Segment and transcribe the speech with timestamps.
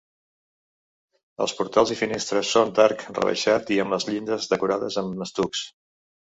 [1.45, 5.63] Els portals i finestres són d'arc rebaixat i amb les llindes decorades amb estucs.